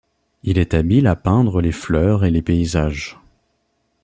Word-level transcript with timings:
Il 0.41 0.57
est 0.57 0.73
habile 0.73 1.05
à 1.05 1.15
peindre 1.15 1.61
les 1.61 1.71
fleurs 1.71 2.25
et 2.25 2.31
les 2.31 2.41
paysages. 2.41 3.19